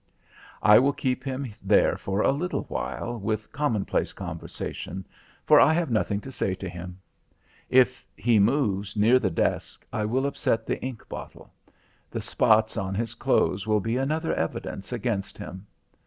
[0.63, 5.05] I will keep him there for a little while with commonplace conversation,
[5.45, 6.99] for I have nothing to say to him.
[7.69, 11.51] If he moves near the desk I will upset the inkbottle.
[12.09, 15.67] The spots on his clothes will be another evidence against him.